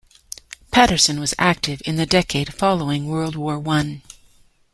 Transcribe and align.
Patterson 0.71 1.19
was 1.19 1.35
active 1.37 1.79
in 1.85 1.95
the 1.97 2.07
decade 2.07 2.55
following 2.55 3.05
World 3.05 3.35
War 3.35 3.61
I. 3.69 4.01